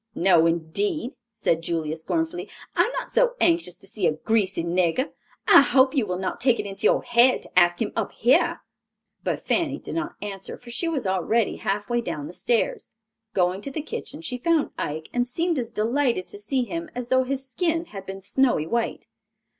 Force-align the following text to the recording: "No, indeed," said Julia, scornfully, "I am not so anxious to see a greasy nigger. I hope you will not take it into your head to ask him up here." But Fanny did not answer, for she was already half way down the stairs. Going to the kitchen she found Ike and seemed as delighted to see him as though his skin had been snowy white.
"No, 0.15 0.47
indeed," 0.47 1.13
said 1.31 1.61
Julia, 1.61 1.95
scornfully, 1.95 2.49
"I 2.75 2.85
am 2.85 2.91
not 2.93 3.11
so 3.11 3.35
anxious 3.39 3.75
to 3.75 3.85
see 3.85 4.07
a 4.07 4.13
greasy 4.13 4.63
nigger. 4.63 5.11
I 5.47 5.61
hope 5.61 5.93
you 5.93 6.07
will 6.07 6.17
not 6.17 6.41
take 6.41 6.59
it 6.59 6.65
into 6.65 6.85
your 6.87 7.03
head 7.03 7.43
to 7.43 7.59
ask 7.59 7.79
him 7.79 7.91
up 7.95 8.11
here." 8.13 8.61
But 9.23 9.45
Fanny 9.45 9.77
did 9.77 9.93
not 9.93 10.15
answer, 10.19 10.57
for 10.57 10.71
she 10.71 10.87
was 10.87 11.05
already 11.05 11.57
half 11.57 11.87
way 11.87 12.01
down 12.01 12.25
the 12.25 12.33
stairs. 12.33 12.89
Going 13.35 13.61
to 13.61 13.69
the 13.69 13.79
kitchen 13.83 14.21
she 14.23 14.39
found 14.39 14.71
Ike 14.75 15.07
and 15.13 15.27
seemed 15.27 15.59
as 15.59 15.71
delighted 15.71 16.25
to 16.29 16.39
see 16.39 16.63
him 16.63 16.89
as 16.95 17.09
though 17.09 17.21
his 17.23 17.47
skin 17.47 17.85
had 17.85 18.07
been 18.07 18.23
snowy 18.23 18.65
white. 18.65 19.05